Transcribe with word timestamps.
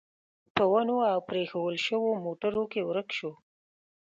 په 0.55 0.63
ونو 0.71 0.97
او 1.11 1.19
پرېښوول 1.29 1.75
شوو 1.87 2.21
موټرو 2.25 2.63
کې 2.71 2.81
ورک 2.89 3.09
شو. 3.17 3.31